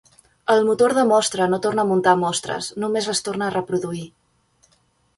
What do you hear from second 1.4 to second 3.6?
no torna a muntar mostres, només les torna a